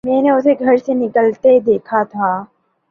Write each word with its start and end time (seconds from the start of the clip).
میں 0.05 0.21
نے 0.21 0.29
اسے 0.29 0.53
گھر 0.59 0.77
سے 0.77 0.93
نکلتے 0.95 1.59
دیکھا 1.65 2.03
تھا 2.11 2.29